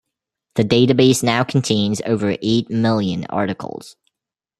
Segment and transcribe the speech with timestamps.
[0.55, 3.97] The database now contains over eight million articles.